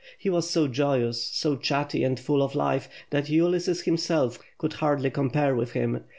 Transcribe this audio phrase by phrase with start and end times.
[0.17, 5.11] He was so joyous, so chatty, and full of life, that Ulysses himself could hardly
[5.11, 6.05] compare with him.